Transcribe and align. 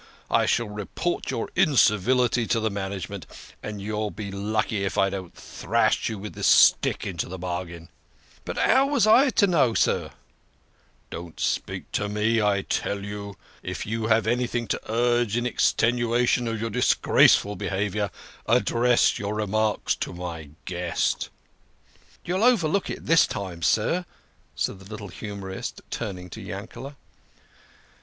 I 0.31 0.47
shall 0.47 0.67
report 0.67 1.29
your 1.29 1.51
incivility 1.55 2.47
to 2.47 2.59
the 2.59 2.71
management, 2.71 3.27
and 3.61 3.79
you'll 3.79 4.09
be 4.09 4.31
lucky 4.31 4.83
if 4.83 4.97
I 4.97 5.11
don't 5.11 5.35
thrash 5.35 6.09
you 6.09 6.17
with 6.17 6.33
this 6.33 6.47
stick 6.47 7.05
into 7.05 7.29
the 7.29 7.37
bargain."" 7.37 7.87
But 8.43 8.57
'ow 8.57 8.89
vos 8.89 9.05
I 9.05 9.29
to 9.29 9.45
know, 9.45 9.75
sir?" 9.75 10.09
THE 11.11 11.17
KING 11.17 11.27
OF 11.27 11.33
SCHNORRERS. 11.33 11.33
61" 11.33 11.33
Don't 11.35 11.39
speak 11.39 11.91
to 11.91 12.09
me, 12.09 12.41
I 12.41 12.61
tell 12.63 13.05
you. 13.05 13.37
If 13.61 13.85
you 13.85 14.07
have 14.07 14.25
anything 14.25 14.65
to 14.69 14.81
urge 14.91 15.37
in 15.37 15.45
extenuation 15.45 16.47
of 16.47 16.59
your 16.59 16.71
disgraceful 16.71 17.55
behaviour, 17.55 18.09
address 18.47 19.19
your 19.19 19.35
remarks 19.35 19.93
to 19.97 20.13
my 20.13 20.49
guest." 20.65 21.29
"You'll 22.25 22.43
overlook 22.43 22.89
it 22.89 23.05
this 23.05 23.27
time, 23.27 23.61
sir," 23.61 24.05
said 24.55 24.79
the 24.79 24.85
little 24.89 25.09
humorist, 25.09 25.81
turning 25.91 26.31
to 26.31 26.41
Yankele. 26.41 26.95